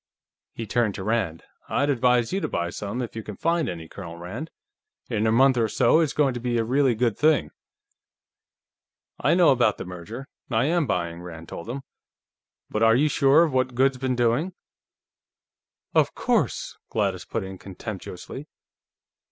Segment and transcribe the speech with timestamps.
[0.55, 1.43] He turned to Rand.
[1.69, 4.49] "I'd advise you to buy some, if you can find any, Colonel Rand.
[5.11, 7.51] In a month or so, it's going to be a really good thing."
[9.19, 10.27] "I know about the merger.
[10.49, 11.83] I am buying," Rand told him.
[12.67, 14.53] "But are you sure of what Goode's been doing?"
[15.93, 18.47] "Of course," Gladys put in contemptuously.